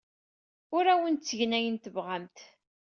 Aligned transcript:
Ur 0.75 0.85
awent-ttgen 0.93 1.57
ayen 1.57 1.75
tebɣamt. 1.77 2.37